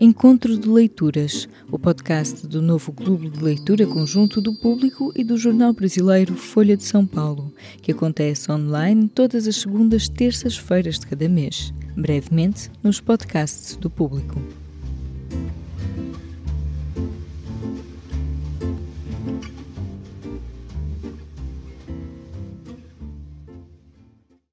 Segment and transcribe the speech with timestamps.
[0.00, 5.36] Encontro de Leituras, o podcast do novo Clube de Leitura Conjunto do Público e do
[5.36, 7.52] jornal brasileiro Folha de São Paulo,
[7.82, 14.40] que acontece online todas as segundas terças-feiras de cada mês, brevemente nos podcasts do Público.